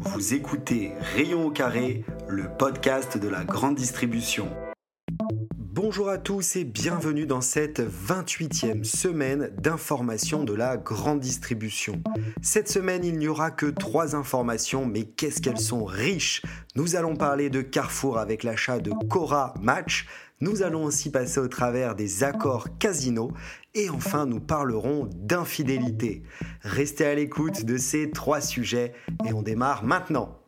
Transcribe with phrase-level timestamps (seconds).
[0.00, 4.48] Vous écoutez Rayon au carré, le podcast de la grande distribution.
[5.76, 12.00] Bonjour à tous et bienvenue dans cette 28e semaine d'information de la grande distribution.
[12.42, 16.42] Cette semaine, il n'y aura que trois informations, mais qu'est-ce qu'elles sont riches?
[16.76, 20.06] Nous allons parler de Carrefour avec l'achat de Cora Match,
[20.40, 23.32] nous allons aussi passer au travers des accords casino
[23.74, 26.22] et enfin nous parlerons d'infidélité.
[26.60, 28.92] Restez à l'écoute de ces trois sujets
[29.26, 30.43] et on démarre maintenant.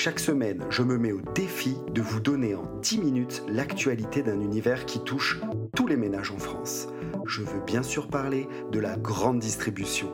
[0.00, 4.40] Chaque semaine, je me mets au défi de vous donner en 10 minutes l'actualité d'un
[4.40, 5.40] univers qui touche
[5.74, 6.86] tous les ménages en France.
[7.26, 10.12] Je veux bien sûr parler de la grande distribution.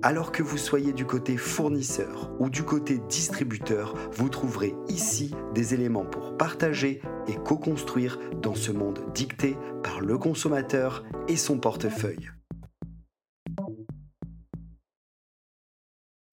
[0.00, 5.74] Alors que vous soyez du côté fournisseur ou du côté distributeur, vous trouverez ici des
[5.74, 12.30] éléments pour partager et co-construire dans ce monde dicté par le consommateur et son portefeuille.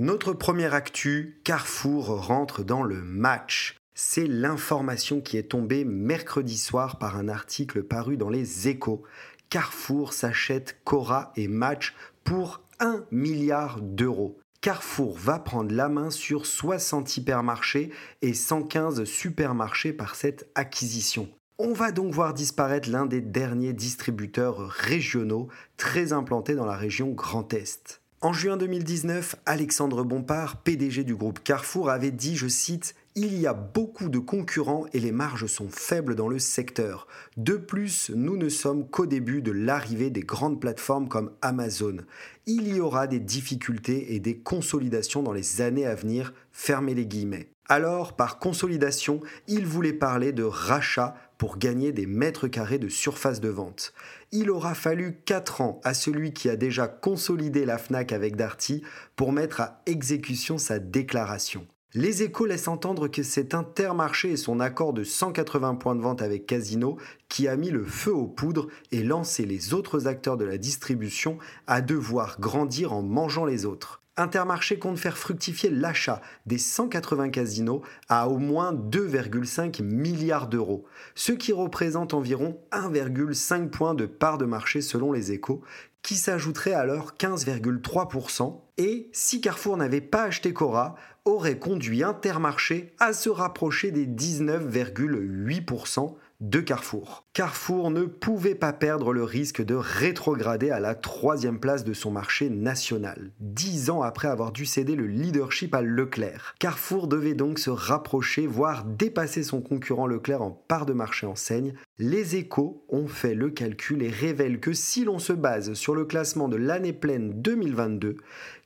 [0.00, 3.74] Notre première actu, Carrefour rentre dans le match.
[3.96, 9.02] C'est l'information qui est tombée mercredi soir par un article paru dans les échos.
[9.50, 14.38] Carrefour s'achète Cora et Match pour 1 milliard d'euros.
[14.60, 17.90] Carrefour va prendre la main sur 60 hypermarchés
[18.22, 21.28] et 115 supermarchés par cette acquisition.
[21.58, 27.10] On va donc voir disparaître l'un des derniers distributeurs régionaux très implantés dans la région
[27.10, 28.00] Grand Est.
[28.20, 33.46] En juin 2019, Alexandre Bompard, PDG du groupe Carrefour, avait dit, je cite, il y
[33.46, 37.06] a beaucoup de concurrents et les marges sont faibles dans le secteur.
[37.36, 41.98] De plus, nous ne sommes qu'au début de l'arrivée des grandes plateformes comme Amazon.
[42.46, 47.06] Il y aura des difficultés et des consolidations dans les années à venir, fermez les
[47.06, 47.50] guillemets.
[47.70, 53.40] Alors, par consolidation, il voulait parler de rachat pour gagner des mètres carrés de surface
[53.40, 53.92] de vente.
[54.32, 58.82] Il aura fallu 4 ans à celui qui a déjà consolidé la FNAC avec Darty
[59.16, 61.66] pour mettre à exécution sa déclaration.
[61.92, 66.22] Les échos laissent entendre que c'est Intermarché et son accord de 180 points de vente
[66.22, 66.96] avec Casino
[67.28, 71.38] qui a mis le feu aux poudres et lancé les autres acteurs de la distribution
[71.66, 74.02] à devoir grandir en mangeant les autres.
[74.18, 80.84] Intermarché compte faire fructifier l'achat des 180 casinos à au moins 2,5 milliards d'euros,
[81.14, 85.62] ce qui représente environ 1,5 point de part de marché selon les échos,
[86.02, 93.12] qui s'ajouterait alors 15,3%, et si Carrefour n'avait pas acheté Cora, aurait conduit Intermarché à
[93.12, 97.26] se rapprocher des 19,8% de Carrefour.
[97.32, 102.12] Carrefour ne pouvait pas perdre le risque de rétrograder à la troisième place de son
[102.12, 106.54] marché national, dix ans après avoir dû céder le leadership à Leclerc.
[106.60, 111.74] Carrefour devait donc se rapprocher, voire dépasser son concurrent Leclerc en part de marché enseigne.
[111.98, 116.04] Les échos ont fait le calcul et révèlent que si l'on se base sur le
[116.04, 118.16] classement de l'année pleine 2022,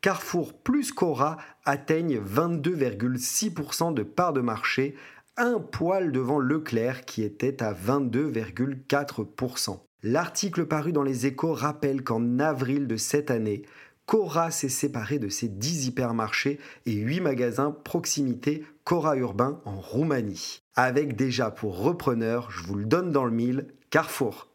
[0.00, 4.94] Carrefour plus Cora atteignent 22,6% de part de marché
[5.38, 9.78] un poil devant Leclerc qui était à 22,4%.
[10.02, 13.62] L'article paru dans les échos rappelle qu'en avril de cette année,
[14.06, 20.62] Cora s'est séparé de ses 10 hypermarchés et 8 magasins proximité Cora Urbain en Roumanie.
[20.74, 24.48] Avec déjà pour repreneur, je vous le donne dans le mille, Carrefour.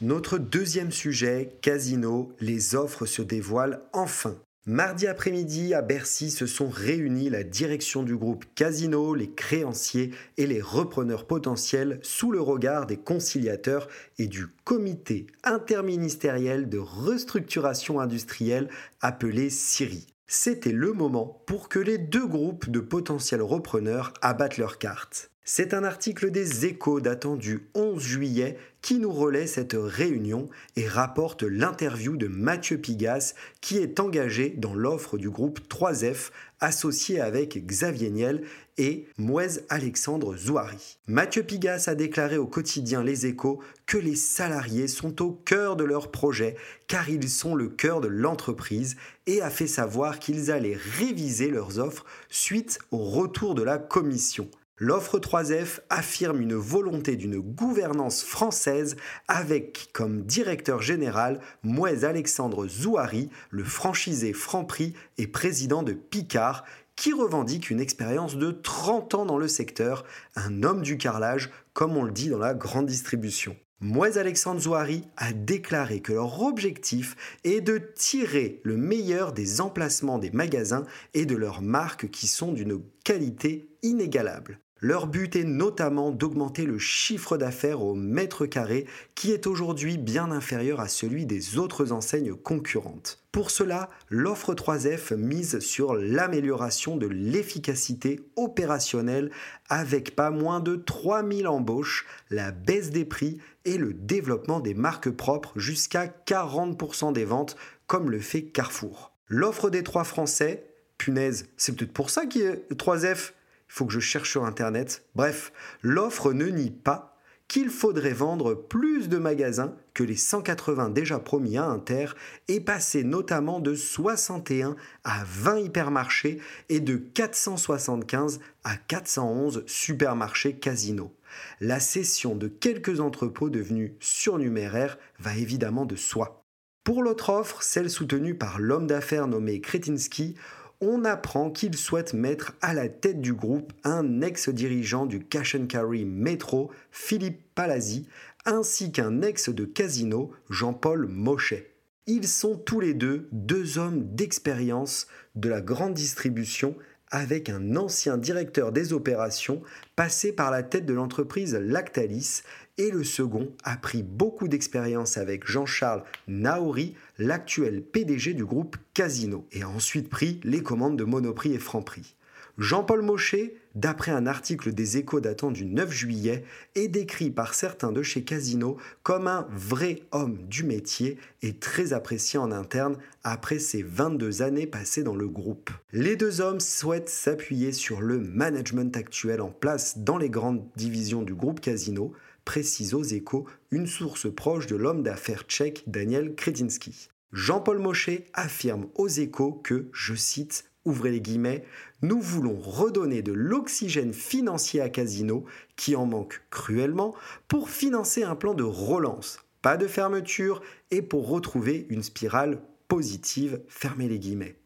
[0.00, 4.36] Notre deuxième sujet, Casino, les offres se dévoilent enfin.
[4.68, 10.46] Mardi après-midi, à Bercy, se sont réunis la direction du groupe Casino, les créanciers et
[10.46, 18.68] les repreneurs potentiels sous le regard des conciliateurs et du comité interministériel de restructuration industrielle
[19.00, 20.06] appelé CIRI.
[20.26, 25.30] C'était le moment pour que les deux groupes de potentiels repreneurs abattent leurs cartes.
[25.50, 30.86] C'est un article des échos datant du 11 juillet qui nous relaie cette réunion et
[30.86, 33.32] rapporte l'interview de Mathieu Pigas
[33.62, 38.42] qui est engagé dans l'offre du groupe 3F associé avec Xavier Niel
[38.76, 40.98] et Mouez Alexandre Zouari.
[41.06, 45.84] Mathieu Pigas a déclaré au quotidien Les Échos que les salariés sont au cœur de
[45.84, 46.56] leur projet
[46.88, 51.78] car ils sont le cœur de l'entreprise et a fait savoir qu'ils allaient réviser leurs
[51.78, 54.50] offres suite au retour de la commission.
[54.80, 58.94] L'offre 3F affirme une volonté d'une gouvernance française
[59.26, 66.64] avec comme directeur général Mouez Alexandre Zouari, le franchisé Franprix et président de Picard,
[66.94, 70.04] qui revendique une expérience de 30 ans dans le secteur,
[70.36, 73.56] un homme du carrelage, comme on le dit dans la grande distribution.
[73.80, 80.18] Mouez Alexandre Zouari a déclaré que leur objectif est de tirer le meilleur des emplacements
[80.18, 80.84] des magasins
[81.14, 84.60] et de leurs marques qui sont d'une qualité inégalable.
[84.80, 88.86] Leur but est notamment d'augmenter le chiffre d'affaires au mètre carré
[89.16, 93.20] qui est aujourd'hui bien inférieur à celui des autres enseignes concurrentes.
[93.32, 99.30] Pour cela, l'offre 3F mise sur l'amélioration de l'efficacité opérationnelle
[99.68, 105.10] avec pas moins de 3000 embauches, la baisse des prix et le développement des marques
[105.10, 107.56] propres jusqu'à 40% des ventes
[107.88, 109.12] comme le fait Carrefour.
[109.26, 113.32] L'offre des trois Français, punaise, c'est peut-être pour ça qu'il est 3F
[113.68, 115.04] il faut que je cherche sur Internet.
[115.14, 117.18] Bref, l'offre ne nie pas
[117.48, 122.08] qu'il faudrait vendre plus de magasins que les 180 déjà promis à Inter
[122.46, 131.12] et passer notamment de 61 à 20 hypermarchés et de 475 à 411 supermarchés casinos.
[131.60, 136.44] La cession de quelques entrepôts devenus surnuméraires va évidemment de soi.
[136.84, 140.36] Pour l'autre offre, celle soutenue par l'homme d'affaires nommé Kretinsky,
[140.80, 145.66] on apprend qu'il souhaite mettre à la tête du groupe un ex-dirigeant du cash and
[145.66, 148.06] carry Metro, Philippe Palazzi,
[148.44, 151.70] ainsi qu'un ex de Casino, Jean-Paul Mochet.
[152.06, 156.76] Ils sont tous les deux deux hommes d'expérience de la grande distribution
[157.10, 159.62] avec un ancien directeur des opérations
[159.96, 162.42] passé par la tête de l'entreprise Lactalis
[162.78, 169.46] et le second a pris beaucoup d'expérience avec Jean-Charles Naori, l'actuel PDG du groupe Casino,
[169.52, 172.14] et a ensuite pris les commandes de Monoprix et Franprix.
[172.58, 176.42] Jean-Paul Mochet, d'après un article des Échos datant du 9 juillet,
[176.74, 181.92] est décrit par certains de chez Casino comme un vrai homme du métier et très
[181.92, 185.70] apprécié en interne après ses 22 années passées dans le groupe.
[185.92, 191.22] Les deux hommes souhaitent s'appuyer sur le management actuel en place dans les grandes divisions
[191.22, 192.12] du groupe Casino,
[192.48, 197.10] précise aux échos une source proche de l'homme d'affaires tchèque Daniel Kretinsky.
[197.30, 201.66] Jean-Paul Mochet affirme aux échos que, je cite, ouvrez les guillemets,
[202.00, 205.44] nous voulons redonner de l'oxygène financier à Casino,
[205.76, 207.14] qui en manque cruellement,
[207.48, 213.60] pour financer un plan de relance, pas de fermeture, et pour retrouver une spirale positive,
[213.68, 214.56] fermez les guillemets.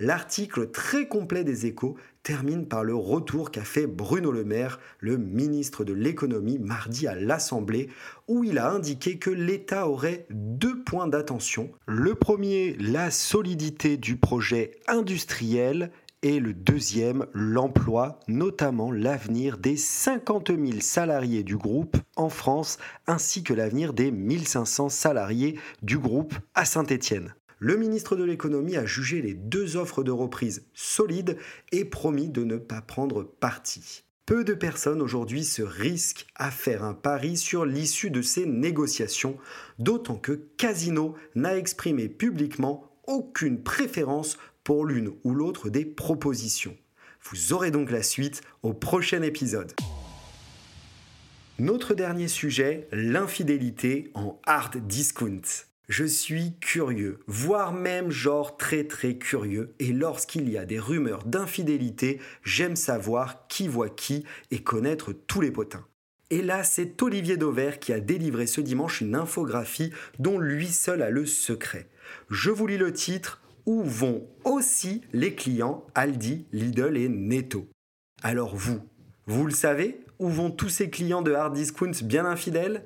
[0.00, 5.16] L'article très complet des échos termine par le retour qu'a fait Bruno Le Maire, le
[5.16, 7.88] ministre de l'économie, mardi à l'Assemblée,
[8.28, 11.72] où il a indiqué que l'État aurait deux points d'attention.
[11.86, 15.90] Le premier, la solidité du projet industriel
[16.22, 22.78] et le deuxième, l'emploi, notamment l'avenir des 50 000 salariés du groupe en France,
[23.08, 28.86] ainsi que l'avenir des 1500 salariés du groupe à Saint-Étienne le ministre de l'économie a
[28.86, 31.36] jugé les deux offres de reprise solides
[31.72, 34.04] et promis de ne pas prendre parti.
[34.26, 39.38] Peu de personnes aujourd'hui se risquent à faire un pari sur l'issue de ces négociations,
[39.78, 46.76] d'autant que Casino n'a exprimé publiquement aucune préférence pour l'une ou l'autre des propositions.
[47.22, 49.72] Vous aurez donc la suite au prochain épisode.
[51.58, 55.40] Notre dernier sujet, l'infidélité en hard discount.
[55.88, 61.24] Je suis curieux, voire même genre très très curieux, et lorsqu'il y a des rumeurs
[61.24, 65.86] d'infidélité, j'aime savoir qui voit qui et connaître tous les potins.
[66.28, 71.00] Et là, c'est Olivier Dauvert qui a délivré ce dimanche une infographie dont lui seul
[71.00, 71.88] a le secret.
[72.28, 77.66] Je vous lis le titre Où vont aussi les clients Aldi, Lidl et Netto?
[78.22, 78.80] Alors vous,
[79.24, 80.04] vous le savez?
[80.18, 82.84] Où vont tous ces clients de hard discount bien infidèles?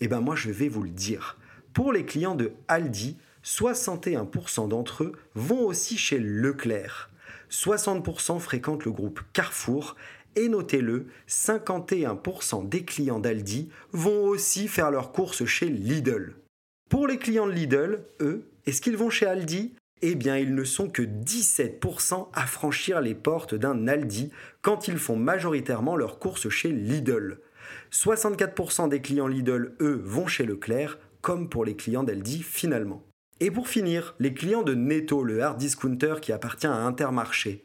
[0.00, 1.37] Eh ben moi je vais vous le dire.
[1.78, 7.08] Pour les clients de Aldi, 61% d'entre eux vont aussi chez Leclerc.
[7.52, 9.94] 60% fréquentent le groupe Carrefour
[10.34, 16.34] et notez-le, 51% des clients d'Aldi vont aussi faire leurs courses chez Lidl.
[16.90, 19.72] Pour les clients de Lidl, eux, est-ce qu'ils vont chez Aldi?
[20.02, 24.98] Eh bien, ils ne sont que 17% à franchir les portes d'un Aldi quand ils
[24.98, 27.38] font majoritairement leurs courses chez Lidl.
[27.92, 33.02] 64% des clients Lidl, eux, vont chez Leclerc, comme pour les clients d'Aldi finalement.
[33.40, 37.64] Et pour finir, les clients de Netto, le hard discounter qui appartient à Intermarché,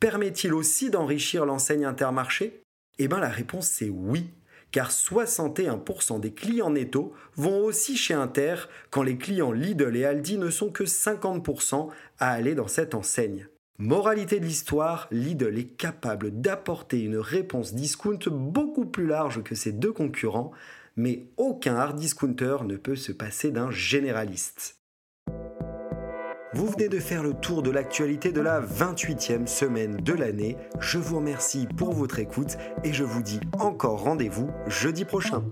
[0.00, 2.62] permet-il aussi d'enrichir l'enseigne Intermarché?
[2.98, 4.30] Eh bien la réponse c'est oui,
[4.72, 8.56] car 61% des clients Netto vont aussi chez Inter
[8.90, 13.46] quand les clients Lidl et Aldi ne sont que 50% à aller dans cette enseigne.
[13.78, 19.72] Moralité de l'histoire, Lidl est capable d'apporter une réponse discount beaucoup plus large que ses
[19.72, 20.52] deux concurrents,
[20.96, 24.78] mais aucun hard discounter ne peut se passer d'un généraliste.
[26.54, 30.58] Vous venez de faire le tour de l'actualité de la 28e semaine de l'année.
[30.80, 35.44] Je vous remercie pour votre écoute et je vous dis encore rendez-vous jeudi prochain.